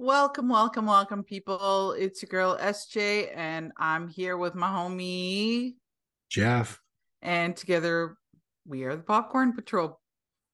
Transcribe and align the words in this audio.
Welcome, 0.00 0.48
welcome, 0.48 0.86
welcome, 0.86 1.24
people. 1.24 1.90
It's 1.90 2.22
your 2.22 2.28
girl 2.28 2.56
SJ, 2.56 3.36
and 3.36 3.72
I'm 3.78 4.06
here 4.06 4.36
with 4.36 4.54
my 4.54 4.68
homie 4.68 5.74
Jeff. 6.30 6.80
And 7.20 7.56
together 7.56 8.16
we 8.64 8.84
are 8.84 8.94
the 8.94 9.02
Popcorn 9.02 9.54
Patrol. 9.54 9.98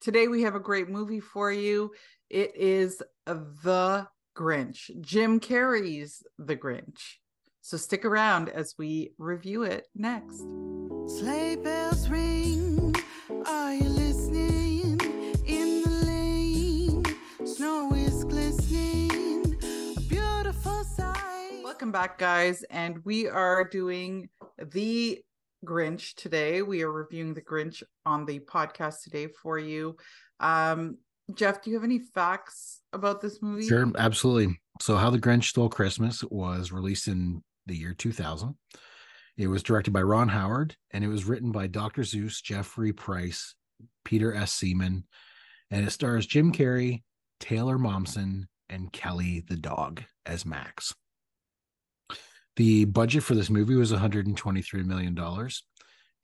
Today 0.00 0.28
we 0.28 0.44
have 0.44 0.54
a 0.54 0.60
great 0.60 0.88
movie 0.88 1.20
for 1.20 1.52
you. 1.52 1.92
It 2.30 2.56
is 2.56 3.02
The 3.26 4.08
Grinch, 4.34 4.90
Jim 5.02 5.40
Carrey's 5.40 6.22
The 6.38 6.56
Grinch. 6.56 7.16
So 7.60 7.76
stick 7.76 8.06
around 8.06 8.48
as 8.48 8.74
we 8.78 9.12
review 9.18 9.64
it 9.64 9.88
next. 9.94 10.38
Sleigh 11.06 11.56
bells 11.56 12.08
ring. 12.08 12.96
Are 13.44 13.74
you 13.74 13.90
listening? 13.90 14.53
Back, 21.94 22.18
guys. 22.18 22.64
And 22.70 23.04
we 23.04 23.28
are 23.28 23.62
doing 23.62 24.28
the 24.72 25.22
Grinch 25.64 26.16
today. 26.16 26.60
We 26.60 26.82
are 26.82 26.90
reviewing 26.90 27.34
the 27.34 27.40
Grinch 27.40 27.84
on 28.04 28.26
the 28.26 28.40
podcast 28.40 29.04
today 29.04 29.28
for 29.28 29.60
you. 29.60 29.96
Um, 30.40 30.98
Jeff, 31.34 31.62
do 31.62 31.70
you 31.70 31.76
have 31.76 31.84
any 31.84 32.00
facts 32.00 32.80
about 32.92 33.20
this 33.20 33.40
movie? 33.40 33.68
Sure, 33.68 33.92
absolutely. 33.96 34.58
So, 34.80 34.96
How 34.96 35.08
the 35.08 35.20
Grinch 35.20 35.44
Stole 35.44 35.68
Christmas 35.68 36.24
was 36.24 36.72
released 36.72 37.06
in 37.06 37.44
the 37.66 37.76
year 37.76 37.94
2000. 37.94 38.56
It 39.36 39.46
was 39.46 39.62
directed 39.62 39.92
by 39.92 40.02
Ron 40.02 40.28
Howard 40.28 40.74
and 40.92 41.04
it 41.04 41.08
was 41.08 41.26
written 41.26 41.52
by 41.52 41.68
Dr. 41.68 42.02
Seuss, 42.02 42.42
Jeffrey 42.42 42.92
Price, 42.92 43.54
Peter 44.04 44.34
S. 44.34 44.52
Seaman, 44.52 45.04
and 45.70 45.86
it 45.86 45.92
stars 45.92 46.26
Jim 46.26 46.50
Carrey, 46.50 47.04
Taylor 47.38 47.78
Momsen, 47.78 48.46
and 48.68 48.92
Kelly 48.92 49.44
the 49.48 49.56
dog 49.56 50.02
as 50.26 50.44
Max. 50.44 50.92
The 52.56 52.84
budget 52.84 53.24
for 53.24 53.34
this 53.34 53.50
movie 53.50 53.74
was 53.74 53.90
123 53.90 54.82
million 54.84 55.14
dollars, 55.14 55.64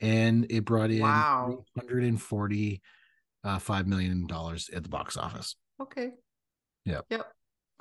and 0.01 0.47
it 0.51 0.65
brought 0.65 0.91
in 0.91 1.03
wow. 1.03 1.65
145 1.75 3.87
million 3.87 4.27
dollars 4.27 4.71
at 4.73 4.83
the 4.83 4.89
box 4.89 5.17
office. 5.17 5.57
Okay. 5.81 6.11
Yep. 6.85 7.07
Yep. 7.11 7.27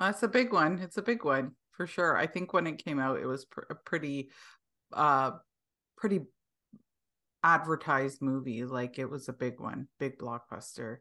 That's 0.00 0.22
a 0.22 0.28
big 0.28 0.52
one. 0.52 0.78
It's 0.78 0.96
a 0.96 1.02
big 1.02 1.24
one 1.24 1.52
for 1.72 1.86
sure. 1.86 2.16
I 2.16 2.26
think 2.26 2.52
when 2.52 2.66
it 2.66 2.84
came 2.84 2.98
out, 2.98 3.20
it 3.20 3.26
was 3.26 3.44
pr- 3.44 3.60
a 3.70 3.74
pretty, 3.74 4.30
uh, 4.92 5.32
pretty 5.96 6.20
advertised 7.42 8.20
movie. 8.20 8.64
Like 8.64 8.98
it 8.98 9.08
was 9.08 9.28
a 9.28 9.32
big 9.32 9.60
one, 9.60 9.88
big 9.98 10.18
blockbuster. 10.18 10.98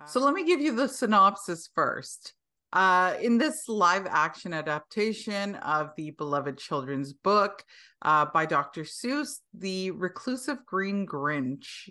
Uh, 0.00 0.06
so 0.06 0.20
let 0.20 0.34
me 0.34 0.44
give 0.44 0.60
you 0.60 0.74
the 0.74 0.88
synopsis 0.88 1.68
first. 1.74 2.34
Uh, 2.72 3.14
in 3.20 3.36
this 3.36 3.68
live 3.68 4.06
action 4.06 4.54
adaptation 4.54 5.56
of 5.56 5.90
the 5.96 6.10
beloved 6.12 6.56
children's 6.56 7.12
book 7.12 7.62
uh, 8.02 8.24
by 8.26 8.46
Dr. 8.46 8.82
Seuss, 8.82 9.40
the 9.52 9.90
reclusive 9.90 10.64
Green 10.64 11.06
Grinch, 11.06 11.90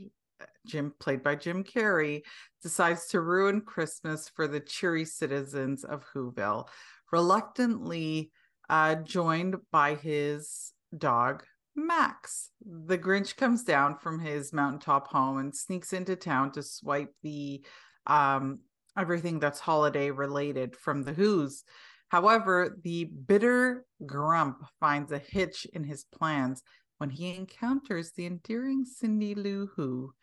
Jim 0.66 0.94
played 1.00 1.22
by 1.22 1.36
Jim 1.36 1.64
Carrey, 1.64 2.22
decides 2.64 3.08
to 3.08 3.22
ruin 3.22 3.62
Christmas 3.62 4.28
for 4.30 4.48
the 4.48 4.60
cheery 4.60 5.06
citizens 5.06 5.84
of 5.84 6.04
Whoville, 6.14 6.68
reluctantly 7.12 8.32
uh, 8.70 8.96
joined 8.96 9.58
by 9.72 9.96
his 9.96 10.72
dog 10.98 11.44
Max. 11.76 12.50
The 12.66 12.98
Grinch 12.98 13.38
comes 13.38 13.64
down 13.64 13.98
from 13.98 14.20
his 14.20 14.52
mountaintop 14.52 15.08
home 15.08 15.38
and 15.38 15.56
sneaks 15.56 15.94
into 15.94 16.16
town 16.16 16.52
to 16.54 16.64
swipe 16.64 17.14
the 17.22 17.64
um, 18.08 18.60
everything 18.98 19.40
that's 19.40 19.60
holiday 19.60 20.12
related 20.12 20.76
from 20.76 21.04
the 21.04 21.14
Who's. 21.14 21.64
However, 22.10 22.78
the 22.84 23.06
bitter 23.06 23.86
Grump 24.06 24.66
finds 24.80 25.12
a 25.12 25.20
hitch 25.20 25.66
in 25.74 25.84
his 25.84 26.04
plans 26.04 26.62
when 26.98 27.10
he 27.10 27.36
encounters 27.36 28.12
the 28.12 28.26
endearing 28.26 28.86
Cindy 28.86 29.34
Lou 29.34 29.68
Who, 29.76 30.14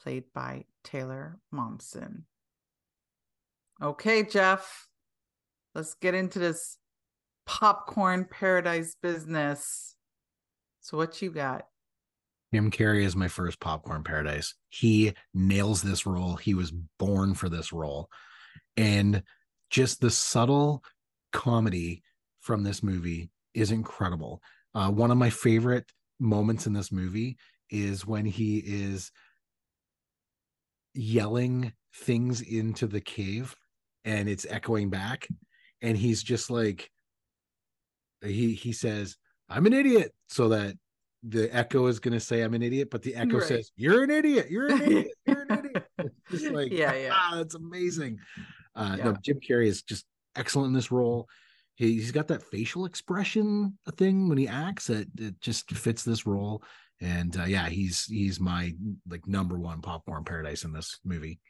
played 0.00 0.24
by 0.34 0.64
Taylor 0.84 1.38
Momsen. 1.52 2.22
Okay, 3.82 4.22
Jeff, 4.22 4.86
let's 5.74 5.94
get 5.94 6.14
into 6.14 6.38
this 6.38 6.78
popcorn 7.44 8.26
paradise 8.30 8.96
business. 9.02 9.96
So, 10.80 10.96
what 10.96 11.20
you 11.20 11.30
got? 11.30 11.66
Jim 12.52 12.70
Carrey 12.70 13.04
is 13.04 13.16
my 13.16 13.28
first 13.28 13.60
popcorn 13.60 14.04
paradise. 14.04 14.54
He 14.68 15.14
nails 15.32 15.82
this 15.82 16.04
role. 16.04 16.36
He 16.36 16.54
was 16.54 16.72
born 16.98 17.34
for 17.34 17.48
this 17.48 17.72
role. 17.72 18.10
And 18.76 19.22
just 19.70 20.00
the 20.00 20.10
subtle 20.10 20.82
comedy 21.32 22.02
from 22.40 22.62
this 22.62 22.82
movie 22.82 23.30
is 23.54 23.70
incredible. 23.70 24.42
Uh, 24.74 24.90
one 24.90 25.10
of 25.10 25.16
my 25.16 25.30
favorite 25.30 25.90
moments 26.20 26.66
in 26.66 26.72
this 26.72 26.92
movie 26.92 27.38
is 27.70 28.06
when 28.06 28.26
he 28.26 28.58
is 28.58 29.10
yelling 30.94 31.72
things 31.94 32.42
into 32.42 32.86
the 32.86 33.00
cave 33.00 33.56
and 34.04 34.28
it's 34.28 34.46
echoing 34.48 34.90
back 34.90 35.26
and 35.80 35.96
he's 35.96 36.22
just 36.22 36.50
like 36.50 36.90
he 38.22 38.54
he 38.54 38.72
says 38.72 39.16
i'm 39.48 39.66
an 39.66 39.72
idiot 39.72 40.12
so 40.28 40.50
that 40.50 40.74
the 41.22 41.54
echo 41.54 41.86
is 41.86 42.00
going 42.00 42.14
to 42.14 42.20
say 42.20 42.42
I'm 42.42 42.54
an 42.54 42.62
idiot, 42.62 42.88
but 42.90 43.02
the 43.02 43.14
echo 43.14 43.38
right. 43.38 43.46
says 43.46 43.70
you're 43.76 44.02
an 44.02 44.10
idiot. 44.10 44.48
You're 44.50 44.70
an 44.70 44.82
idiot. 44.82 45.08
You're 45.26 45.42
an 45.48 45.58
idiot. 45.58 46.12
It's 46.30 46.44
like 46.50 46.72
yeah, 46.72 46.94
yeah, 46.94 47.10
ah, 47.12 47.34
that's 47.36 47.54
amazing. 47.54 48.18
Uh, 48.74 48.96
yeah. 48.98 49.04
no, 49.04 49.16
Jim 49.22 49.38
Carrey 49.38 49.66
is 49.66 49.82
just 49.82 50.04
excellent 50.36 50.68
in 50.68 50.74
this 50.74 50.90
role. 50.90 51.28
He, 51.76 51.94
he's 51.94 52.12
got 52.12 52.28
that 52.28 52.42
facial 52.42 52.84
expression 52.84 53.78
thing 53.96 54.28
when 54.28 54.38
he 54.38 54.48
acts. 54.48 54.90
It 54.90 55.08
it 55.18 55.40
just 55.40 55.70
fits 55.70 56.02
this 56.02 56.26
role, 56.26 56.62
and 57.00 57.36
uh, 57.38 57.44
yeah, 57.44 57.68
he's 57.68 58.04
he's 58.06 58.40
my 58.40 58.74
like 59.08 59.26
number 59.26 59.58
one 59.58 59.80
popcorn 59.80 60.24
paradise 60.24 60.64
in 60.64 60.72
this 60.72 60.98
movie. 61.04 61.40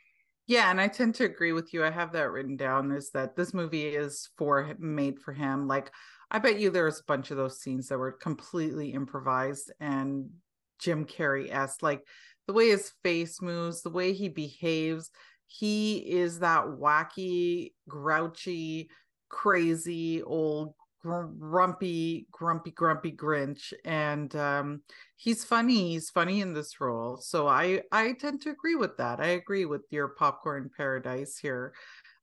Yeah, 0.46 0.70
and 0.70 0.80
I 0.80 0.88
tend 0.88 1.14
to 1.16 1.24
agree 1.24 1.52
with 1.52 1.72
you. 1.72 1.84
I 1.84 1.90
have 1.90 2.12
that 2.12 2.30
written 2.30 2.56
down. 2.56 2.92
Is 2.92 3.10
that 3.12 3.36
this 3.36 3.54
movie 3.54 3.86
is 3.86 4.28
for 4.36 4.74
made 4.78 5.20
for 5.20 5.32
him? 5.32 5.68
Like 5.68 5.90
I 6.32 6.38
bet 6.38 6.58
you 6.58 6.70
there's 6.70 7.00
a 7.00 7.04
bunch 7.06 7.30
of 7.30 7.36
those 7.36 7.60
scenes 7.60 7.88
that 7.88 7.98
were 7.98 8.12
completely 8.12 8.94
improvised 8.94 9.70
and 9.80 10.30
Jim 10.78 11.04
Carrey 11.04 11.52
esque. 11.52 11.82
Like 11.82 12.02
the 12.46 12.54
way 12.54 12.70
his 12.70 12.90
face 13.02 13.42
moves, 13.42 13.82
the 13.82 13.90
way 13.90 14.14
he 14.14 14.30
behaves, 14.30 15.10
he 15.46 15.98
is 15.98 16.38
that 16.38 16.64
wacky, 16.64 17.72
grouchy, 17.86 18.88
crazy 19.28 20.22
old 20.22 20.74
grumpy 21.02 22.28
grumpy 22.30 22.70
grumpy 22.70 23.10
grinch 23.10 23.72
and 23.84 24.36
um 24.36 24.80
he's 25.16 25.42
funny 25.42 25.90
he's 25.90 26.10
funny 26.10 26.40
in 26.40 26.52
this 26.52 26.80
role 26.80 27.16
so 27.16 27.48
i 27.48 27.82
i 27.90 28.12
tend 28.12 28.40
to 28.40 28.50
agree 28.50 28.76
with 28.76 28.96
that 28.98 29.18
i 29.18 29.28
agree 29.28 29.64
with 29.64 29.82
your 29.90 30.08
popcorn 30.08 30.70
paradise 30.76 31.36
here 31.36 31.74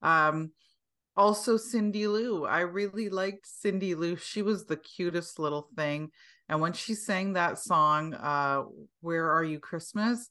um 0.02 0.50
also 1.20 1.58
Cindy 1.58 2.08
Lou. 2.08 2.46
I 2.46 2.62
really 2.62 3.10
liked 3.10 3.46
Cindy 3.46 3.94
Lou. 3.94 4.16
She 4.16 4.42
was 4.42 4.66
the 4.66 4.78
cutest 4.78 5.38
little 5.38 5.68
thing. 5.76 6.12
And 6.48 6.62
when 6.62 6.72
she 6.72 6.96
sang 6.96 7.34
that 7.34 7.60
song, 7.60 8.14
uh, 8.14 8.64
Where 9.02 9.30
Are 9.30 9.44
You 9.44 9.60
Christmas? 9.60 10.30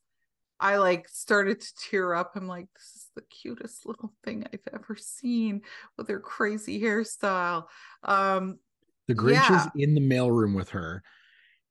I 0.59 0.79
like 0.79 1.07
started 1.07 1.61
to 1.61 1.75
tear 1.91 2.15
up. 2.15 2.33
I'm 2.35 2.49
like, 2.49 2.69
this 2.75 2.97
is 2.97 3.11
the 3.15 3.23
cutest 3.23 3.85
little 3.87 4.15
thing 4.25 4.47
I've 4.51 4.75
ever 4.75 4.97
seen 4.99 5.61
with 5.99 6.09
her 6.09 6.19
crazy 6.19 6.81
hairstyle. 6.81 7.67
Um 8.03 8.59
the 9.07 9.15
Grinch 9.15 9.49
yeah. 9.49 9.67
is 9.67 9.71
in 9.77 9.95
the 9.95 10.01
mailroom 10.01 10.55
with 10.55 10.71
her 10.71 11.03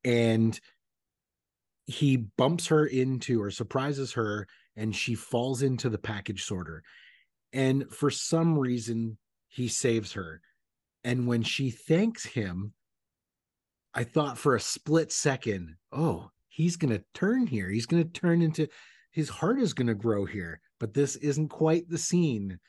and 0.06 0.60
he 1.86 2.18
bumps 2.18 2.68
her 2.68 2.86
into 2.86 3.42
or 3.42 3.52
surprises 3.52 4.14
her 4.14 4.48
and 4.76 4.96
she 4.96 5.16
falls 5.16 5.62
into 5.62 5.90
the 5.90 6.00
package 6.00 6.46
sorter 6.46 6.84
and 7.54 7.92
for 7.92 8.10
some 8.10 8.58
reason, 8.58 9.18
he 9.48 9.68
saves 9.68 10.14
her. 10.14 10.42
And 11.04 11.28
when 11.28 11.44
she 11.44 11.70
thanks 11.70 12.26
him, 12.26 12.74
I 13.94 14.04
thought 14.04 14.38
for 14.38 14.56
a 14.56 14.60
split 14.60 15.12
second, 15.12 15.76
oh, 15.92 16.30
he's 16.50 16.76
going 16.76 16.94
to 16.94 17.04
turn 17.14 17.48
here. 17.48 17.70
He's 17.70 17.86
going 17.86 18.04
to 18.04 18.10
turn 18.10 18.42
into 18.42 18.68
his 19.12 19.30
heart 19.30 19.60
is 19.60 19.74
going 19.74 19.88
to 19.88 19.96
grow 19.96 20.26
here. 20.26 20.62
But 20.80 20.94
this 20.94 21.16
isn't 21.16 21.50
quite 21.50 21.90
the 21.90 21.98
scene 21.98 22.60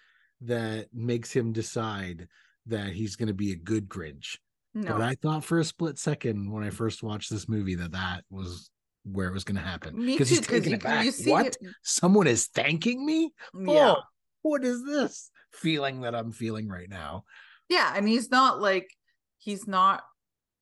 that 0.40 0.86
makes 0.94 1.30
him 1.30 1.52
decide 1.52 2.28
that 2.66 2.92
he's 2.92 3.16
going 3.16 3.28
to 3.28 3.34
be 3.34 3.52
a 3.52 3.56
good 3.56 3.88
Grinch. 3.88 4.38
No. 4.72 4.92
But 4.92 5.02
I 5.02 5.14
thought 5.16 5.44
for 5.44 5.58
a 5.58 5.64
split 5.64 5.98
second 5.98 6.50
when 6.50 6.64
I 6.64 6.70
first 6.70 7.02
watched 7.02 7.30
this 7.30 7.48
movie 7.48 7.75
that 7.75 7.92
that 7.92 8.25
was 8.30 8.70
where 9.04 9.28
it 9.28 9.34
was 9.34 9.44
going 9.44 9.56
to 9.56 9.62
happen. 9.62 10.06
Because 10.06 10.30
he's 10.30 10.40
taking 10.40 10.72
it 10.72 10.82
back. 10.82 11.06
what? 11.25 11.46
It... 11.46 11.56
Someone 11.82 12.26
is 12.26 12.46
thanking 12.46 13.04
me? 13.04 13.32
Yeah. 13.54 13.94
Oh, 13.96 14.02
what 14.48 14.64
is 14.64 14.84
this 14.84 15.30
feeling 15.52 16.02
that 16.02 16.14
I'm 16.14 16.32
feeling 16.32 16.68
right 16.68 16.88
now? 16.88 17.24
Yeah, 17.68 17.92
and 17.94 18.08
he's 18.08 18.30
not 18.30 18.60
like 18.60 18.88
he's 19.38 19.66
not 19.66 20.02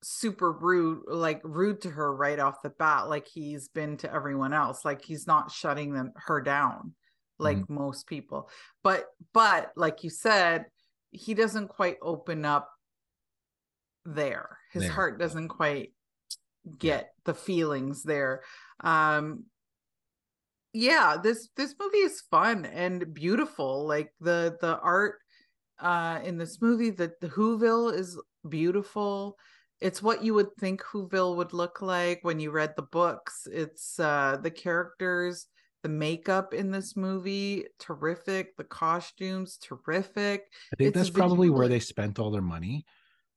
super 0.03 0.51
rude 0.51 1.01
like 1.07 1.41
rude 1.43 1.81
to 1.81 1.89
her 1.89 2.15
right 2.15 2.37
off 2.37 2.61
the 2.61 2.69
bat 2.69 3.09
like 3.09 3.27
he's 3.27 3.67
been 3.69 3.97
to 3.97 4.13
everyone 4.13 4.53
else 4.53 4.85
like 4.85 5.03
he's 5.03 5.25
not 5.25 5.51
shutting 5.51 5.91
them 5.91 6.13
her 6.15 6.39
down 6.39 6.93
like 7.39 7.57
mm-hmm. 7.57 7.73
most 7.73 8.05
people 8.05 8.47
but 8.83 9.05
but 9.33 9.71
like 9.75 10.03
you 10.03 10.11
said 10.11 10.67
he 11.11 11.33
doesn't 11.33 11.67
quite 11.67 11.97
open 12.01 12.45
up 12.45 12.69
there. 14.05 14.57
His 14.71 14.83
There, 14.83 14.91
heart 14.91 15.19
doesn't 15.19 15.49
quite 15.49 15.93
get 16.77 17.13
the 17.25 17.33
feelings 17.33 18.03
there. 18.03 18.41
Um 18.83 19.45
yeah, 20.77 21.17
this 21.21 21.49
this 21.57 21.73
movie 21.79 21.97
is 21.97 22.21
fun 22.29 22.65
and 22.65 23.13
beautiful. 23.13 23.87
Like 23.87 24.11
the 24.19 24.57
the 24.61 24.77
art 24.79 25.15
uh 25.79 26.19
in 26.23 26.37
this 26.37 26.61
movie, 26.61 26.91
the, 26.91 27.11
the 27.19 27.29
Whoville 27.29 27.93
is 27.93 28.19
beautiful. 28.47 29.37
It's 29.81 30.01
what 30.01 30.23
you 30.23 30.33
would 30.35 30.55
think 30.59 30.81
Whoville 30.81 31.35
would 31.35 31.53
look 31.53 31.81
like 31.81 32.19
when 32.21 32.39
you 32.39 32.51
read 32.51 32.73
the 32.75 32.83
books. 32.83 33.47
It's 33.51 33.99
uh 33.99 34.37
the 34.41 34.51
characters, 34.51 35.47
the 35.81 35.89
makeup 35.89 36.53
in 36.53 36.69
this 36.69 36.95
movie, 36.95 37.65
terrific. 37.79 38.55
The 38.57 38.63
costumes, 38.63 39.57
terrific. 39.57 40.43
I 40.73 40.75
think 40.75 40.89
It's 40.89 40.97
that's 40.97 41.09
probably 41.09 41.49
where 41.49 41.67
they 41.67 41.79
spent 41.79 42.19
all 42.19 42.29
their 42.31 42.41
money. 42.41 42.85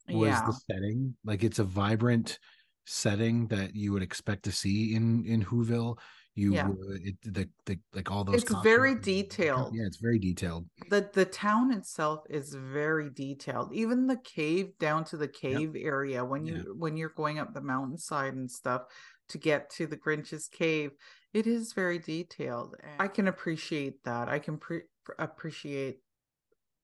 Was 0.08 0.28
yeah. 0.28 0.44
the 0.46 0.52
setting 0.52 1.14
like 1.24 1.42
it's 1.42 1.58
a 1.58 1.64
vibrant 1.64 2.38
setting 2.84 3.46
that 3.46 3.76
you 3.76 3.92
would 3.92 4.02
expect 4.02 4.42
to 4.44 4.52
see 4.52 4.94
in 4.94 5.24
in 5.24 5.42
Whoville? 5.42 5.96
You 6.36 6.54
Yeah. 6.54 6.68
would 6.68 7.00
it, 7.02 7.16
the 7.22 7.48
the 7.66 7.78
like 7.92 8.10
all 8.10 8.24
those. 8.24 8.42
It's 8.42 8.52
very 8.62 8.94
costumes- 8.94 8.98
oh, 8.98 9.22
detailed. 9.22 9.74
Yeah, 9.74 9.86
it's 9.86 9.96
very 9.98 10.18
detailed. 10.18 10.68
the 10.88 11.10
the 11.12 11.24
town 11.24 11.72
itself 11.72 12.24
is 12.30 12.54
very 12.54 13.10
detailed 13.10 13.72
even 13.72 14.06
the 14.06 14.16
cave 14.18 14.78
down 14.78 15.04
to 15.04 15.16
the 15.16 15.28
cave 15.28 15.74
area 15.76 16.24
when 16.24 16.46
you 16.46 16.56
Yeah. 16.56 16.62
when 16.76 16.96
you're 16.96 17.08
going 17.16 17.38
up 17.38 17.52
the 17.52 17.60
mountainside 17.60 18.34
and 18.34 18.50
stuff 18.50 18.82
to 19.28 19.38
get 19.38 19.70
to 19.70 19.86
the 19.86 19.96
grinch's 19.96 20.48
cave 20.48 20.92
it 21.32 21.46
is 21.46 21.72
very 21.72 21.98
detailed 21.98 22.74
and 22.82 23.00
i 23.00 23.06
can 23.08 23.28
appreciate 23.28 24.02
that 24.04 24.28
i 24.28 24.38
can 24.38 24.56
pre- 24.58 24.82
appreciate 25.18 25.98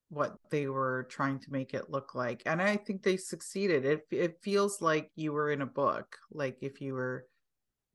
what 0.08 0.36
they 0.50 0.66
were 0.68 1.06
trying 1.10 1.38
to 1.40 1.50
make 1.50 1.74
it 1.74 1.90
look 1.90 2.14
like 2.14 2.42
and 2.46 2.62
i 2.62 2.76
think 2.76 3.02
they 3.02 3.16
succeeded 3.16 3.84
it 3.84 4.06
it 4.10 4.38
feels 4.42 4.80
like 4.80 5.10
you 5.16 5.32
were 5.32 5.50
in 5.50 5.62
a 5.62 5.66
book 5.66 6.16
like 6.30 6.56
if 6.62 6.80
you 6.80 6.94
were 6.94 7.26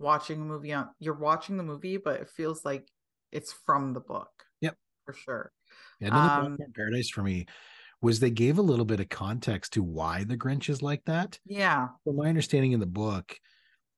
watching 0.01 0.41
a 0.41 0.45
movie 0.45 0.73
on 0.73 0.89
you're 0.99 1.13
watching 1.13 1.57
the 1.57 1.63
movie 1.63 1.97
but 1.97 2.19
it 2.19 2.29
feels 2.29 2.65
like 2.65 2.87
it's 3.31 3.53
from 3.65 3.93
the 3.93 3.99
book 4.01 4.29
Yep. 4.61 4.75
for 5.05 5.13
sure 5.13 5.51
And 6.01 6.13
Um, 6.13 6.57
Paradise 6.75 7.09
for 7.09 7.23
me 7.23 7.45
was 8.01 8.19
they 8.19 8.31
gave 8.31 8.57
a 8.57 8.61
little 8.63 8.85
bit 8.85 8.99
of 8.99 9.09
context 9.09 9.73
to 9.73 9.83
why 9.83 10.23
the 10.23 10.35
Grinch 10.37 10.69
is 10.69 10.81
like 10.81 11.05
that. 11.05 11.39
yeah 11.45 11.89
From 12.03 12.15
my 12.17 12.27
understanding 12.29 12.71
in 12.71 12.79
the 12.79 12.85
book 12.87 13.37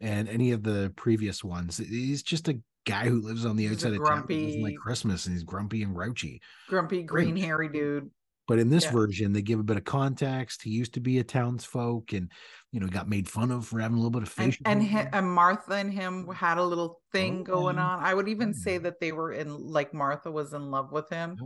and 0.01 0.27
any 0.27 0.51
of 0.51 0.63
the 0.63 0.91
previous 0.97 1.44
ones, 1.44 1.77
he's 1.77 2.21
just 2.23 2.50
a 2.50 2.59
guy 2.85 3.07
who 3.07 3.21
lives 3.21 3.45
on 3.45 3.55
the 3.55 3.69
outside 3.69 3.94
of 3.94 4.03
town. 4.05 4.25
Like 4.61 4.75
Christmas 4.75 5.25
and 5.25 5.33
he's 5.33 5.45
grumpy 5.45 5.83
and 5.83 5.95
grouchy. 5.95 6.41
grumpy 6.67 7.03
green 7.03 7.38
hairy 7.38 7.69
dude 7.69 8.11
But 8.47 8.59
in 8.59 8.69
this 8.69 8.85
Yeah. 8.85 8.91
version, 8.91 9.31
they 9.33 9.41
give 9.41 9.59
a 9.59 9.63
bit 9.63 9.77
of 9.77 9.85
context. 9.85 10.61
He 10.63 10.71
used 10.71 10.93
to 10.95 10.99
be 10.99 11.19
a 11.19 11.23
townsfolk 11.23 12.11
and, 12.13 12.29
you 12.71 12.79
know, 12.79 12.87
got 12.87 13.07
made 13.07 13.29
fun 13.29 13.51
of 13.51 13.67
for 13.67 13.79
having 13.79 13.95
a 13.95 13.99
little 13.99 14.11
bit 14.11 14.23
of 14.23 14.33
and 14.37 14.53
facial. 14.53 14.63
and, 14.65 14.85
hi- 14.85 15.09
and 15.13 15.31
Martha 15.31 15.73
and 15.75 15.93
him 15.93 16.27
had 16.27 16.57
a 16.57 16.63
little 16.63 17.01
thing 17.11 17.41
Oh, 17.41 17.43
going 17.43 17.77
yeah. 17.77 17.85
on. 17.85 17.99
I 18.03 18.13
would 18.13 18.27
even 18.27 18.49
Oh, 18.49 18.53
say 18.53 18.77
that 18.79 18.99
they 18.99 19.11
were 19.11 19.31
in 19.31 19.49
like 19.57 19.93
Martha 19.93 20.31
was 20.31 20.53
in 20.53 20.71
love 20.71 20.91
with 20.91 21.09
him 21.09 21.37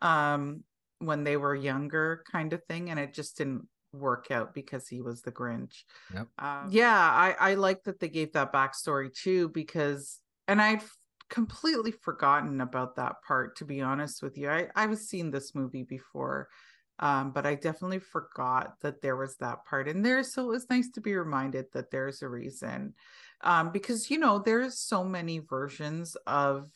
um 0.00 0.64
when 0.98 1.24
they 1.24 1.36
were 1.36 1.54
younger 1.54 2.24
kind 2.30 2.52
of 2.52 2.62
thing 2.64 2.90
and 2.90 2.98
it 2.98 3.12
just 3.14 3.36
didn't 3.36 3.68
work 3.92 4.30
out 4.30 4.54
because 4.54 4.88
he 4.88 5.00
was 5.00 5.22
the 5.22 5.32
Grinch. 5.32 5.84
Yep. 6.14 6.28
Um, 6.38 6.68
yeah, 6.70 6.96
I 6.96 7.36
I 7.38 7.54
like 7.54 7.84
that 7.84 8.00
they 8.00 8.08
gave 8.08 8.32
that 8.32 8.52
backstory 8.52 9.12
too 9.12 9.48
because 9.48 10.20
and 10.48 10.60
f- 10.76 10.96
completely 11.32 11.92
forgotten 11.92 12.60
about 12.62 12.96
that 12.96 13.16
part 13.26 13.56
to 13.58 13.66
be 13.66 13.82
honest 13.82 14.22
with 14.22 14.38
you. 14.38 14.50
I 14.50 14.68
I 14.76 14.86
was 14.86 15.08
seeing 15.08 15.32
this 15.32 15.54
movie 15.56 15.84
before 15.84 16.48
um 17.00 17.32
but 17.32 17.46
I 17.46 17.56
definitely 17.56 18.00
forgot 18.00 18.80
that 18.82 19.00
there 19.02 19.16
was 19.16 19.36
that 19.38 19.64
part 19.66 19.88
in 19.88 20.02
there 20.02 20.22
so 20.24 20.44
it 20.44 20.48
was 20.48 20.70
nice 20.70 20.90
to 20.92 21.00
be 21.02 21.14
reminded 21.16 21.66
that 21.72 21.90
there's 21.90 22.22
a 22.22 22.28
reason 22.28 22.94
um 23.42 23.72
because 23.72 24.10
you 24.10 24.18
know 24.18 24.38
there's 24.38 24.78
so 24.78 25.04
many 25.04 25.40
versions 25.40 26.16
of 26.26 26.70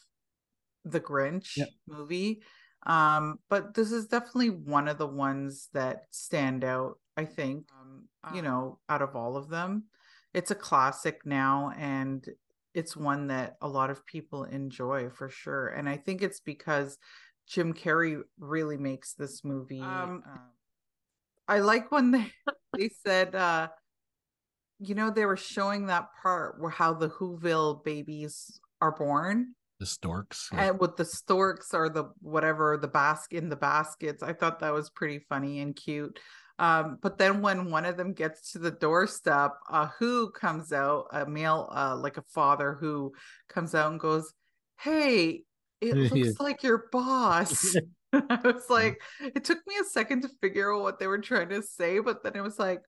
the 0.84 1.00
Grinch 1.00 1.48
Yep. 1.56 1.68
movie 1.86 2.42
um 2.86 3.40
but 3.48 3.74
this 3.74 3.90
is 3.92 4.06
definitely 4.06 4.50
one 4.50 4.88
of 4.88 4.98
the 4.98 5.06
ones 5.06 5.68
that 5.72 6.04
stand 6.10 6.62
out 6.64 6.98
i 7.16 7.24
think 7.24 7.66
um, 7.72 8.08
you 8.28 8.42
know 8.42 8.78
out 8.88 9.02
of 9.02 9.16
all 9.16 9.36
of 9.36 9.48
them 9.48 9.84
it's 10.34 10.50
a 10.50 10.54
classic 10.54 11.24
now 11.24 11.72
and 11.76 12.28
it's 12.76 12.94
one 12.94 13.28
that 13.28 13.56
a 13.62 13.66
lot 13.66 13.88
of 13.88 14.04
people 14.04 14.44
enjoy 14.44 15.08
for 15.08 15.30
sure 15.30 15.68
and 15.68 15.88
i 15.88 15.96
think 15.96 16.22
it's 16.22 16.40
because 16.40 16.98
jim 17.48 17.72
carrey 17.72 18.20
really 18.38 18.76
makes 18.76 19.14
this 19.14 19.42
movie 19.42 19.80
um, 19.80 20.22
i 21.48 21.58
like 21.58 21.90
when 21.90 22.10
they 22.10 22.30
they 22.76 22.90
said 23.04 23.34
uh 23.34 23.66
you 24.78 24.94
know 24.94 25.10
they 25.10 25.24
were 25.24 25.38
showing 25.38 25.86
that 25.86 26.08
part 26.22 26.60
where 26.60 26.70
how 26.70 26.92
the 26.92 27.08
whoville 27.08 27.82
babies 27.82 28.60
are 28.80 28.92
born 28.92 29.54
the 29.80 29.86
storks. 29.86 30.48
and 30.52 30.78
with 30.78 30.96
the 30.96 31.04
storks 31.04 31.72
or 31.72 31.88
the 31.88 32.04
whatever 32.20 32.76
the 32.76 32.88
basket 32.88 33.38
in 33.38 33.48
the 33.48 33.56
baskets 33.56 34.22
i 34.22 34.34
thought 34.34 34.60
that 34.60 34.74
was 34.74 34.90
pretty 34.90 35.18
funny 35.18 35.60
and 35.60 35.76
cute 35.76 36.20
um 36.58 36.98
but 37.02 37.18
then 37.18 37.42
when 37.42 37.70
one 37.70 37.84
of 37.84 37.96
them 37.96 38.12
gets 38.12 38.52
to 38.52 38.58
the 38.58 38.70
doorstep 38.70 39.52
uh 39.70 39.88
who 39.98 40.30
comes 40.30 40.72
out 40.72 41.06
a 41.12 41.26
male 41.26 41.68
uh 41.74 41.96
like 41.96 42.16
a 42.16 42.22
father 42.22 42.76
who 42.80 43.12
comes 43.48 43.74
out 43.74 43.90
and 43.90 44.00
goes 44.00 44.32
hey 44.80 45.42
it 45.82 45.94
looks 45.94 46.40
like 46.40 46.62
your 46.62 46.84
boss. 46.90 47.76
I 48.12 48.40
was 48.44 48.70
like 48.70 49.02
it 49.20 49.44
took 49.44 49.58
me 49.66 49.74
a 49.80 49.84
second 49.84 50.22
to 50.22 50.30
figure 50.40 50.72
out 50.72 50.82
what 50.82 50.98
they 50.98 51.06
were 51.06 51.18
trying 51.18 51.50
to 51.50 51.62
say 51.62 51.98
but 51.98 52.22
then 52.22 52.34
it 52.34 52.40
was 52.40 52.58
like 52.58 52.80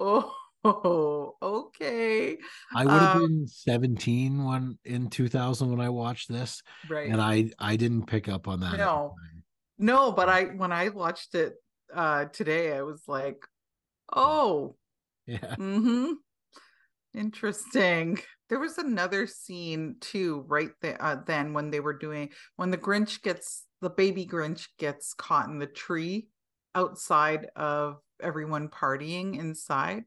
oh 0.00 0.32
okay. 0.64 2.36
I 2.74 2.84
would 2.84 2.92
have 2.92 3.16
um, 3.16 3.22
been 3.22 3.46
17 3.46 4.44
when 4.44 4.78
in 4.84 5.08
2000 5.08 5.70
when 5.70 5.80
I 5.80 5.88
watched 5.88 6.28
this, 6.28 6.62
right. 6.88 7.10
and 7.10 7.20
I 7.20 7.50
I 7.58 7.76
didn't 7.76 8.06
pick 8.06 8.28
up 8.28 8.48
on 8.48 8.60
that. 8.60 8.76
No. 8.76 9.14
No, 9.78 10.10
but 10.12 10.28
I 10.28 10.44
when 10.44 10.72
I 10.72 10.88
watched 10.88 11.34
it 11.34 11.54
uh 11.94 12.26
today, 12.26 12.72
I 12.76 12.82
was 12.82 13.02
like, 13.06 13.44
oh, 14.14 14.76
Yeah. 15.26 15.56
mm-hmm. 15.56 16.12
Interesting. 17.14 18.18
There 18.48 18.58
was 18.60 18.78
another 18.78 19.26
scene 19.26 19.96
too, 20.00 20.44
right 20.46 20.70
there 20.80 21.02
uh, 21.02 21.16
then 21.26 21.52
when 21.52 21.70
they 21.70 21.80
were 21.80 21.96
doing 21.96 22.30
when 22.56 22.70
the 22.70 22.78
Grinch 22.78 23.22
gets 23.22 23.64
the 23.80 23.90
baby 23.90 24.26
Grinch 24.26 24.68
gets 24.78 25.14
caught 25.14 25.48
in 25.48 25.58
the 25.58 25.66
tree 25.66 26.28
outside 26.74 27.46
of 27.56 27.98
everyone 28.22 28.68
partying 28.68 29.38
inside. 29.38 30.04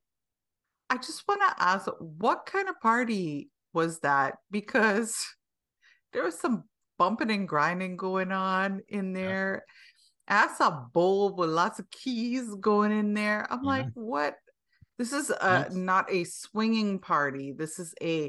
I 0.90 0.98
just 0.98 1.24
want 1.28 1.42
to 1.42 1.64
ask 1.64 1.88
what 2.00 2.46
kind 2.46 2.68
of 2.68 2.80
party 2.82 3.50
was 3.74 4.00
that? 4.00 4.36
Because 4.50 5.26
there 6.14 6.24
was 6.24 6.40
some 6.40 6.64
bumping 6.98 7.32
and 7.32 7.48
grinding 7.48 7.98
going 7.98 8.32
on 8.32 8.82
in 8.90 9.14
there. 9.14 9.66
I 10.32 10.48
saw 10.56 10.68
a 10.70 10.90
bowl 10.94 11.36
with 11.36 11.50
lots 11.50 11.80
of 11.80 11.90
keys 11.92 12.54
going 12.56 12.92
in 12.92 13.14
there. 13.14 13.46
I'm 13.52 13.64
Yeah. 13.64 13.70
like, 13.70 13.88
what? 13.94 14.36
This 14.98 15.14
is 15.14 15.30
a, 15.32 15.68
not 15.72 16.12
a 16.12 16.24
swinging 16.24 17.00
party. 17.00 17.52
This 17.54 17.80
is 17.80 17.94
a, 18.02 18.26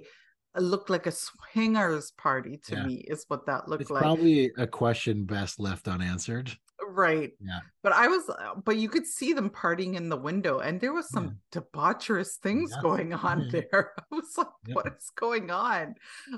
it 0.54 0.60
looked 0.60 0.90
like 0.90 1.06
a 1.06 1.12
swingers 1.12 2.12
party 2.12 2.58
to 2.64 2.76
Yeah. 2.76 2.86
me, 2.86 2.94
is 2.96 3.24
what 3.28 3.46
that 3.46 3.68
looked 3.68 3.82
It's 3.82 3.90
like. 3.90 4.02
probably 4.02 4.50
a 4.56 4.66
question 4.66 5.24
best 5.24 5.60
left 5.60 5.86
unanswered. 5.88 6.50
Right. 6.84 7.32
Yeah. 7.40 7.60
But 7.82 7.92
I 7.92 8.08
was, 8.08 8.28
but 8.64 8.76
you 8.76 8.88
could 8.88 9.06
see 9.06 9.32
them 9.32 9.48
partying 9.50 9.94
in 9.94 10.08
the 10.08 10.16
window, 10.16 10.58
and 10.58 10.80
there 10.80 10.92
was 10.92 11.08
some 11.08 11.38
debaucherous 11.52 12.36
things 12.42 12.70
Yeah. 12.74 12.82
going 12.82 13.12
on 13.14 13.48
there. 13.50 13.92
I 13.98 14.02
was 14.14 14.36
like, 14.36 14.48
what 14.72 14.86
is 14.88 15.10
going 15.16 15.50
on? 15.50 15.94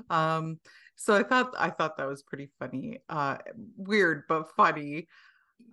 Um, 0.09 0.59
so 0.95 1.15
I 1.15 1.23
thought 1.23 1.53
I 1.57 1.71
thought 1.71 1.97
that 1.97 2.07
was 2.07 2.23
pretty 2.23 2.51
funny. 2.59 2.99
Uh 3.09 3.37
weird 3.75 4.23
but 4.29 4.51
funny. 4.55 5.07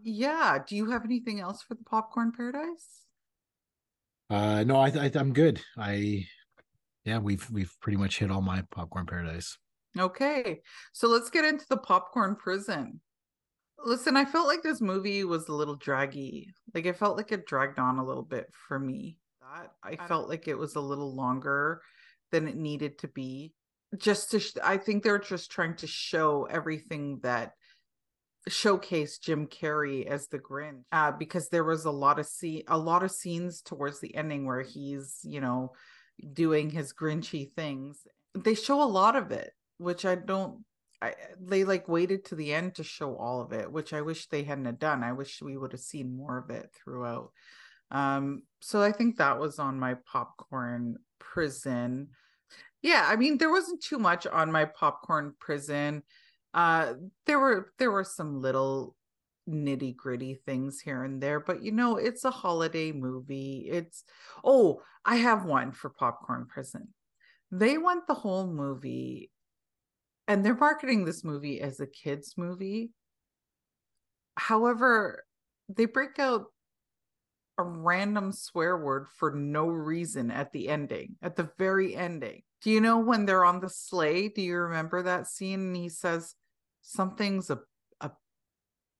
Yeah. 0.03 0.59
Do 0.67 0.77
you 0.77 0.91
have 0.91 1.05
anything 1.05 1.41
else 1.41 1.63
for 1.63 1.75
the 1.75 1.85
popcorn 1.85 2.33
paradise? 2.33 3.03
Uh, 4.31 4.65
no, 4.65 4.77
I, 4.77 4.89
I 4.89 5.11
I'm 5.15 5.33
good. 5.33 5.61
I 5.77 6.27
yeah, 7.05 7.19
we've 7.19 7.49
we've 7.51 7.75
pretty 7.81 7.99
much 7.99 8.19
hit 8.19 8.31
all 8.31 8.41
my 8.41 8.63
popcorn 8.71 9.07
paradise. 9.07 9.59
Okay. 9.99 10.61
So 10.93 11.09
let's 11.09 11.31
get 11.31 11.45
into 11.45 11.67
the 11.69 11.77
popcorn 11.77 12.37
prison. 12.37 13.01
Listen, 13.85 14.17
I 14.17 14.25
felt 14.25 14.47
like 14.47 14.63
this 14.63 14.81
movie 14.81 15.25
was 15.25 15.49
a 15.49 15.55
little 15.55 15.77
draggy. 15.77 16.53
Like 16.73 16.87
it 16.87 16.97
felt 16.97 17.17
like 17.17 17.33
it 17.33 17.47
dragged 17.47 17.79
on 17.79 17.99
a 17.99 18.05
little 18.05 18.23
bit 18.23 18.47
for 18.69 18.79
me. 18.79 19.19
That 19.41 19.73
I 19.83 19.97
felt 20.07 20.29
like 20.29 20.49
it 20.49 20.57
was 20.57 20.77
a 20.77 20.81
little 20.81 21.15
longer 21.15 21.83
than 22.31 22.49
it 22.49 22.57
needed 22.57 22.99
to 22.99 23.09
be. 23.09 23.53
Just 23.99 24.31
to 24.31 24.41
sh- 24.41 24.57
I 24.63 24.79
think 24.79 25.03
they're 25.03 25.19
just 25.19 25.51
trying 25.51 25.77
to 25.77 25.87
show 25.87 26.47
everything 26.49 27.19
that 27.23 27.53
showcase 28.49 29.19
Jim 29.19 29.47
Carrey 29.47 30.07
as 30.07 30.27
the 30.29 30.39
Grinch 30.39 30.83
uh, 30.91 31.13
because 31.13 31.49
there 31.49 31.65
was 31.65 31.85
a 31.85 31.91
lot 31.91 32.19
of 32.19 32.27
see 32.27 32.65
a 32.69 32.79
lot 32.79 33.03
of 33.03 33.11
scenes 33.11 33.61
towards 33.63 34.01
the 34.01 34.15
ending 34.15 34.47
where 34.47 34.63
he's 34.63 35.21
you 35.23 35.41
know 35.41 35.73
doing 36.33 36.71
his 36.71 36.93
Grinchy 36.93 37.53
things. 37.53 38.07
They 38.35 38.55
show 38.55 38.83
a 38.83 38.85
lot 38.85 39.17
of 39.17 39.31
it, 39.31 39.53
which 39.79 40.05
I 40.05 40.17
don't 40.17 40.65
I, 41.01 41.15
they 41.41 41.65
like 41.65 41.89
waited 41.89 42.25
to 42.27 42.37
the 42.37 42.55
end 42.55 42.77
to 42.77 42.85
show 42.85 43.17
all 43.17 43.41
of 43.41 43.53
it, 43.53 43.71
which 43.71 43.93
I 43.93 44.03
wish 44.03 44.29
they 44.29 44.45
hadn't 44.45 44.79
done. 44.79 45.03
I 45.03 45.13
wish 45.13 45.43
we 45.43 45.57
would 45.57 45.73
have 45.73 45.81
seen 45.81 46.17
more 46.17 46.39
of 46.39 46.51
it 46.51 46.71
throughout. 46.73 47.33
Um, 47.91 48.43
so 48.61 48.81
I 48.81 48.93
think 48.93 49.17
that 49.17 49.41
was 49.41 49.59
on 49.59 49.81
my 49.81 49.95
popcorn 49.95 50.97
prison. 51.19 52.09
Yeah, 52.83 53.05
I 53.07 53.17
mean 53.17 53.39
there 53.39 53.51
wasn't 53.51 53.83
too 53.83 53.99
much 53.99 54.27
on 54.27 54.51
my 54.51 54.65
popcorn 54.65 55.35
prison. 55.39 56.03
Uh, 56.55 56.95
there 57.27 57.39
were 57.39 57.73
there 57.79 57.91
were 57.91 58.05
some 58.05 58.41
little 58.41 58.95
nitty 59.49 59.97
gritty 59.97 60.35
things 60.35 60.81
here 60.81 61.03
and 61.05 61.23
there, 61.23 61.41
but 61.41 61.63
you 61.63 61.73
know 61.73 61.97
it's 61.97 62.25
a 62.25 62.31
holiday 62.31 62.93
movie. 62.93 63.69
It's 63.71 64.05
oh, 64.45 64.83
I 65.05 65.17
have 65.17 65.45
one 65.45 65.73
for 65.73 65.91
popcorn 65.91 66.47
prison. 66.47 66.89
They 67.51 67.79
went 67.79 68.07
the 68.07 68.15
whole 68.15 68.47
movie 68.47 69.31
and 70.29 70.45
they're 70.45 70.55
marketing 70.55 71.05
this 71.05 71.25
movie 71.25 71.61
as 71.61 71.81
a 71.81 71.87
kids 71.87 72.35
movie. 72.37 72.91
However, 74.37 75.25
they 75.69 75.85
break 75.85 76.19
out 76.19 76.47
a 77.59 77.63
random 77.63 78.33
swear 78.33 78.79
word 78.79 79.09
for 79.19 79.33
no 79.33 79.67
reason 79.67 80.31
at 80.31 80.53
the 80.53 80.69
ending, 80.69 81.17
at 81.23 81.37
the 81.37 81.51
very 81.59 81.95
ending. 81.95 82.43
Do 82.63 82.71
you 82.71 82.81
know 82.81 82.99
when 82.99 83.27
they're 83.27 83.45
on 83.45 83.61
the 83.61 83.69
sleigh? 83.69 84.29
Do 84.29 84.41
you 84.41 84.57
remember 84.57 85.03
that 85.03 85.27
scene? 85.27 85.61
And 85.61 85.77
he 85.77 85.89
says 85.89 86.35
something's 86.83 87.51
a 87.51 87.61
a 88.01 88.11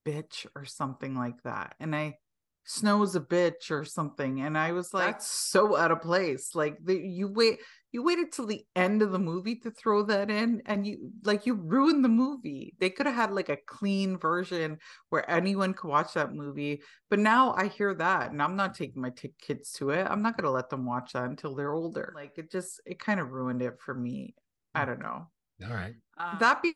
bitch 0.05 0.47
or 0.55 0.65
something 0.65 1.15
like 1.15 1.41
that. 1.43 1.75
And 1.79 1.95
I 1.95 2.17
snow's 2.65 3.15
a 3.15 3.19
bitch 3.19 3.71
or 3.71 3.83
something. 3.85 4.41
And 4.41 4.57
I 4.57 4.71
was 4.71 4.93
like, 4.93 5.05
that's 5.05 5.27
so 5.27 5.77
out 5.77 5.91
of 5.91 6.01
place. 6.01 6.55
Like 6.55 6.77
the, 6.83 6.97
you 6.97 7.27
wait 7.27 7.59
you 7.93 8.01
waited 8.01 8.31
till 8.31 8.47
the 8.47 8.65
end 8.75 9.03
of 9.03 9.11
the 9.11 9.19
movie 9.19 9.55
to 9.55 9.69
throw 9.69 10.01
that 10.03 10.29
in 10.29 10.61
and 10.65 10.85
you 10.85 11.11
like 11.23 11.45
you 11.45 11.53
ruined 11.53 12.03
the 12.03 12.09
movie 12.09 12.73
they 12.79 12.89
could 12.89 13.05
have 13.05 13.15
had 13.15 13.31
like 13.31 13.49
a 13.49 13.57
clean 13.67 14.17
version 14.17 14.77
where 15.09 15.29
anyone 15.29 15.73
could 15.73 15.87
watch 15.87 16.13
that 16.15 16.33
movie 16.33 16.81
but 17.09 17.19
now 17.19 17.53
i 17.53 17.67
hear 17.67 17.93
that 17.93 18.31
and 18.31 18.41
i'm 18.41 18.55
not 18.55 18.73
taking 18.73 19.01
my 19.01 19.11
t- 19.11 19.31
kids 19.39 19.71
to 19.71 19.91
it 19.91 20.05
i'm 20.09 20.21
not 20.21 20.35
going 20.35 20.43
to 20.43 20.51
let 20.51 20.69
them 20.69 20.85
watch 20.85 21.13
that 21.13 21.25
until 21.25 21.55
they're 21.55 21.73
older 21.73 22.11
like 22.15 22.37
it 22.37 22.51
just 22.51 22.81
it 22.85 22.99
kind 22.99 23.19
of 23.19 23.31
ruined 23.31 23.61
it 23.61 23.79
for 23.79 23.93
me 23.93 24.33
i 24.75 24.81
hmm. 24.81 24.87
don't 24.87 24.99
know 24.99 25.27
all 25.65 25.73
right 25.73 25.93
um, 26.17 26.37
that 26.39 26.61
being 26.61 26.73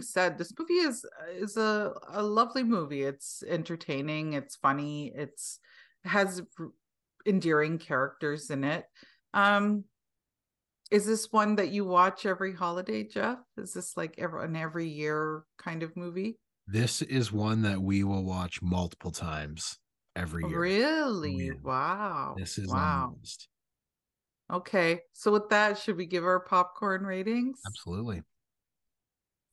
said 0.00 0.38
this 0.38 0.52
movie 0.58 0.74
is 0.74 1.04
is 1.32 1.56
a, 1.56 1.92
a 2.08 2.22
lovely 2.22 2.62
movie 2.62 3.02
it's 3.02 3.42
entertaining 3.46 4.32
it's 4.32 4.56
funny 4.56 5.12
it's 5.14 5.58
has 6.04 6.42
endearing 7.26 7.78
characters 7.78 8.50
in 8.50 8.64
it 8.64 8.86
um 9.34 9.84
is 10.90 11.06
this 11.06 11.32
one 11.32 11.56
that 11.56 11.70
you 11.70 11.84
watch 11.84 12.26
every 12.26 12.52
holiday, 12.52 13.02
Jeff? 13.02 13.38
Is 13.56 13.72
this 13.72 13.96
like 13.96 14.14
every, 14.18 14.44
an 14.44 14.54
every 14.54 14.86
year 14.86 15.44
kind 15.58 15.82
of 15.82 15.96
movie? 15.96 16.38
This 16.66 17.02
is 17.02 17.32
one 17.32 17.62
that 17.62 17.80
we 17.80 18.04
will 18.04 18.24
watch 18.24 18.62
multiple 18.62 19.10
times 19.10 19.78
every 20.14 20.46
year. 20.46 20.60
Really? 20.60 21.50
Oh, 21.52 21.58
wow. 21.64 22.36
This 22.38 22.58
is 22.58 22.68
wow. 22.68 23.14
Okay. 24.52 25.00
So 25.12 25.32
with 25.32 25.48
that, 25.48 25.78
should 25.78 25.96
we 25.96 26.06
give 26.06 26.24
our 26.24 26.40
popcorn 26.40 27.04
ratings? 27.04 27.60
Absolutely. 27.66 28.22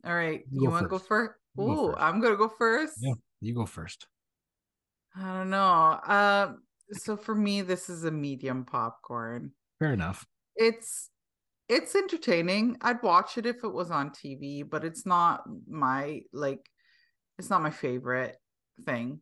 All 0.06 0.16
right. 0.16 0.42
You, 0.52 0.64
you 0.64 0.70
want 0.70 0.84
to 0.84 0.90
go 0.90 1.00
first? 1.00 1.34
Oh, 1.58 1.94
I'm 1.96 2.22
gonna 2.22 2.38
go 2.38 2.50
first. 2.50 2.96
Yeah, 3.00 3.14
you 3.42 3.54
go 3.54 3.66
first. 3.66 4.08
I 5.16 5.34
don't 5.34 5.50
know. 5.50 6.00
Um, 6.06 6.62
so 6.94 7.18
for 7.18 7.36
me, 7.36 7.62
this 7.62 7.90
is 7.90 8.06
a 8.06 8.12
medium 8.12 8.66
popcorn. 8.66 9.52
Fair 9.80 9.94
enough. 9.94 10.26
It's 10.56 11.10
it's 11.68 11.96
entertaining. 11.96 12.78
I'd 12.82 13.02
watch 13.04 13.38
it 13.38 13.46
if 13.46 13.64
it 13.64 13.74
was 13.74 13.92
on 13.92 14.12
TV, 14.12 14.68
but 14.68 14.84
it's 14.84 15.06
not 15.06 15.44
my 15.68 16.22
like 16.34 16.70
it's 17.38 17.50
not 17.50 17.62
my 17.62 17.70
favorite 17.70 18.38
thing. 18.86 19.22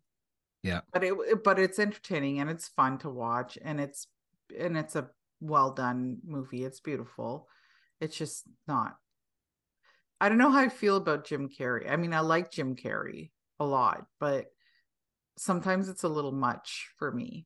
Yeah. 0.64 0.82
But 0.94 1.04
it 1.04 1.44
but 1.44 1.60
it's 1.60 1.80
entertaining 1.80 2.40
and 2.40 2.50
it's 2.50 2.68
fun 2.68 2.98
to 3.00 3.10
watch 3.10 3.58
and 3.64 3.80
it's 3.80 4.08
and 4.58 4.78
it's 4.78 4.96
a 4.96 5.10
well 5.42 5.72
done 5.72 6.18
movie. 6.26 6.64
It's 6.64 6.80
beautiful. 6.80 7.48
It's 8.02 8.18
just 8.18 8.44
not 8.68 8.98
I 10.22 10.30
don't 10.30 10.38
know 10.38 10.52
how 10.52 10.60
I 10.60 10.70
feel 10.70 10.98
about 10.98 11.26
Jim 11.26 11.50
Carrey. 11.50 11.90
I 11.90 11.96
mean, 11.96 12.14
I 12.14 12.20
like 12.20 12.52
Jim 12.52 12.76
Carrey 12.76 13.32
a 13.60 13.66
lot, 13.66 14.06
but 14.20 14.48
sometimes 15.38 15.88
it's 15.88 16.04
a 16.04 16.10
little 16.10 16.32
much 16.32 16.90
for 16.98 17.12
me. 17.12 17.46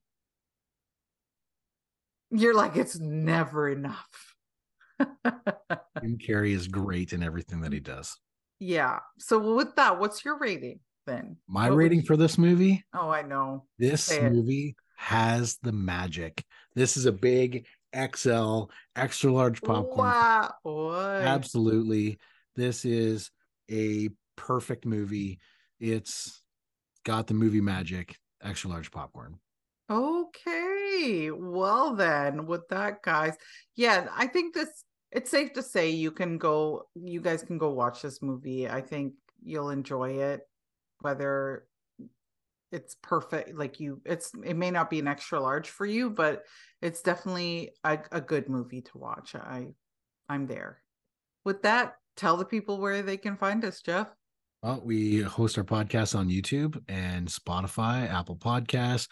You're 2.32 2.56
like 2.56 2.76
it's 2.76 3.00
never 3.00 3.70
enough. 3.70 4.36
Jim 5.00 6.18
Carrey 6.18 6.54
is 6.54 6.68
great 6.68 7.14
in 7.14 7.22
everything 7.22 7.62
that 7.62 7.74
he 7.74 7.80
does. 7.80 8.18
Yeah. 8.60 9.00
So 9.20 9.56
with 9.56 9.76
that, 9.76 10.00
what's 10.00 10.26
your 10.26 10.40
rating 10.40 10.80
then? 11.06 11.38
My 11.48 11.70
what 11.70 11.76
rating 11.76 12.00
you... 12.00 12.06
for 12.06 12.18
this 12.18 12.38
movie? 12.40 12.84
Oh, 12.96 13.10
I 13.10 13.22
know. 13.22 13.66
This 13.78 14.06
Say 14.06 14.28
movie 14.30 14.70
it. 14.70 14.76
has 14.96 15.58
the 15.62 15.72
magic. 15.72 16.44
This 16.74 16.98
is 16.98 17.06
a 17.06 17.12
big 17.12 17.68
XL 17.96 18.64
extra 18.96 19.32
large 19.32 19.62
popcorn. 19.62 20.10
Wow. 20.10 20.54
What? 20.64 21.22
Absolutely. 21.22 22.18
This 22.56 22.86
is 22.86 23.32
a 23.70 24.10
perfect 24.36 24.86
movie. 24.86 25.40
It's 25.80 26.44
got 27.04 27.28
the 27.28 27.34
movie 27.34 27.62
magic, 27.62 28.18
extra 28.42 28.70
large 28.70 28.92
popcorn. 28.92 29.40
Okay. 29.90 31.30
Well 31.32 31.96
then, 31.96 32.46
with 32.46 32.68
that 32.70 33.02
guys, 33.02 33.36
yeah, 33.76 34.08
I 34.16 34.28
think 34.28 34.54
this 34.54 34.84
it's 35.12 35.30
safe 35.30 35.54
to 35.54 35.62
say 35.62 35.90
you 35.90 36.12
can 36.12 36.38
go 36.38 36.88
you 36.96 37.22
guys 37.22 37.44
can 37.44 37.58
go 37.58 37.72
watch 37.72 38.02
this 38.02 38.22
movie. 38.22 38.70
I 38.70 38.82
think 38.82 39.14
you'll 39.44 39.70
enjoy 39.70 40.12
it 40.12 40.42
whether 41.04 41.66
it's 42.72 42.96
perfect 43.04 43.56
like 43.56 43.80
you 43.80 44.02
it's 44.06 44.32
it 44.44 44.56
may 44.56 44.72
not 44.72 44.90
be 44.90 44.98
an 44.98 45.08
extra 45.08 45.40
large 45.40 45.70
for 45.70 45.86
you, 45.86 46.10
but 46.10 46.44
it's 46.82 47.02
definitely 47.04 47.72
a, 47.84 48.00
a 48.12 48.20
good 48.20 48.50
movie 48.50 48.82
to 48.82 48.98
watch. 48.98 49.36
I 49.36 49.68
I'm 50.28 50.48
there. 50.48 50.80
With 51.46 51.62
that, 51.64 51.96
tell 52.16 52.38
the 52.38 52.46
people 52.46 52.80
where 52.80 53.02
they 53.02 53.18
can 53.18 53.38
find 53.38 53.64
us, 53.66 53.82
Jeff. 53.82 54.12
Well, 54.62 54.82
we 54.84 55.22
host 55.22 55.58
our 55.58 55.64
podcast 55.64 56.18
on 56.18 56.30
YouTube 56.30 56.82
and 56.88 57.28
Spotify, 57.28 58.10
Apple 58.10 58.38
Podcasts 58.38 59.08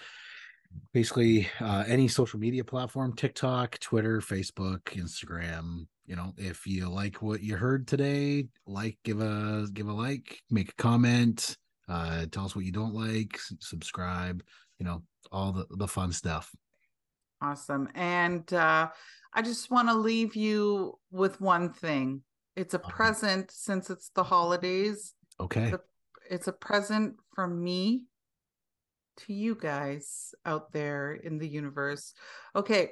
basically 0.93 1.47
uh, 1.59 1.83
any 1.87 2.07
social 2.07 2.39
media 2.39 2.63
platform 2.63 3.15
tiktok 3.15 3.79
twitter 3.79 4.19
facebook 4.19 4.81
instagram. 4.95 5.85
You 6.05 6.15
know 6.15 6.33
if 6.37 6.67
you 6.67 6.89
like 6.89 7.21
what 7.21 7.41
you 7.41 7.55
heard 7.55 7.87
today 7.87 8.47
like 8.67 8.97
give 9.03 9.21
a 9.21 9.67
give 9.73 9.87
a 9.87 9.93
like 9.93 10.41
make 10.49 10.69
a 10.69 10.75
comment 10.81 11.55
uh 11.87 12.25
tell 12.31 12.45
us 12.45 12.55
what 12.55 12.65
you 12.65 12.71
don't 12.71 12.93
like 12.93 13.39
subscribe 13.59 14.43
you 14.79 14.85
know 14.85 15.03
all 15.31 15.51
the 15.51 15.65
the 15.77 15.87
fun 15.87 16.11
stuff. 16.11 16.53
Awesome. 17.41 17.89
And 17.95 18.51
uh 18.53 18.89
i 19.33 19.41
just 19.41 19.71
want 19.71 19.87
to 19.87 19.93
leave 19.93 20.35
you 20.35 20.99
with 21.11 21.39
one 21.39 21.71
thing 21.71 22.21
it's 22.55 22.73
a 22.73 22.79
uh-huh. 22.79 22.89
present 22.91 23.51
since 23.51 23.89
it's 23.89 24.09
the 24.15 24.23
holidays 24.23 25.13
okay 25.39 25.65
it's 25.65 25.73
a, 25.73 25.81
it's 26.29 26.47
a 26.47 26.53
present 26.53 27.15
from 27.33 27.63
me 27.63 28.03
to 29.17 29.33
you 29.33 29.55
guys 29.55 30.33
out 30.45 30.71
there 30.71 31.13
in 31.13 31.37
the 31.37 31.47
universe. 31.47 32.13
Okay, 32.55 32.91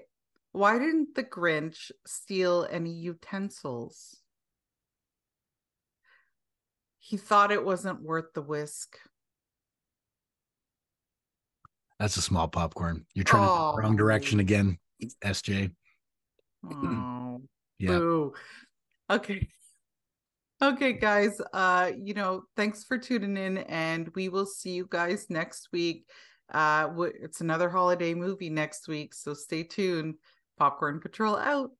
why 0.51 0.77
didn't 0.77 1.15
the 1.15 1.23
Grinch 1.23 1.91
steal 2.05 2.67
any 2.69 2.91
utensils? 2.91 4.17
He 6.99 7.17
thought 7.17 7.51
it 7.51 7.63
wasn't 7.63 8.01
worth 8.01 8.33
the 8.33 8.41
whisk. 8.41 8.97
That's 11.99 12.17
a 12.17 12.21
small 12.21 12.47
popcorn. 12.47 13.05
You're 13.13 13.25
trying 13.25 13.47
oh. 13.49 13.75
the 13.75 13.81
wrong 13.81 13.95
direction 13.95 14.39
again, 14.39 14.77
SJ. 15.23 15.71
Oh, 16.65 17.41
yeah. 17.79 17.89
Boo. 17.89 18.33
Okay. 19.09 19.47
Okay, 20.61 20.93
guys. 20.93 21.39
Uh, 21.53 21.91
you 21.97 22.13
know, 22.13 22.43
thanks 22.55 22.83
for 22.83 22.97
tuning 22.97 23.37
in, 23.37 23.59
and 23.59 24.09
we 24.15 24.29
will 24.29 24.45
see 24.45 24.71
you 24.71 24.87
guys 24.89 25.27
next 25.29 25.69
week. 25.71 26.05
Uh, 26.53 26.89
it's 27.21 27.41
another 27.41 27.69
holiday 27.69 28.13
movie 28.13 28.49
next 28.49 28.87
week, 28.87 29.13
so 29.13 29.33
stay 29.33 29.63
tuned. 29.63 30.15
Popcorn 30.57 30.99
Patrol 30.99 31.37
out. 31.37 31.71